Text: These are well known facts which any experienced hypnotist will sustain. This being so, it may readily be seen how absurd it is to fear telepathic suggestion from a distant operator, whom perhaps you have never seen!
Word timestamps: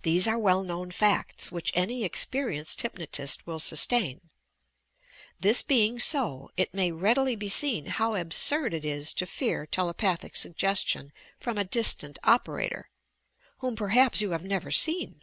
These 0.00 0.26
are 0.26 0.38
well 0.38 0.62
known 0.62 0.90
facts 0.90 1.52
which 1.52 1.72
any 1.74 2.04
experienced 2.04 2.80
hypnotist 2.80 3.46
will 3.46 3.58
sustain. 3.58 4.30
This 5.40 5.62
being 5.62 5.98
so, 6.00 6.48
it 6.56 6.72
may 6.72 6.90
readily 6.90 7.36
be 7.36 7.50
seen 7.50 7.84
how 7.88 8.14
absurd 8.14 8.72
it 8.72 8.86
is 8.86 9.12
to 9.12 9.26
fear 9.26 9.66
telepathic 9.66 10.36
suggestion 10.38 11.12
from 11.38 11.58
a 11.58 11.64
distant 11.64 12.18
operator, 12.24 12.88
whom 13.58 13.76
perhaps 13.76 14.22
you 14.22 14.30
have 14.30 14.42
never 14.42 14.70
seen! 14.70 15.22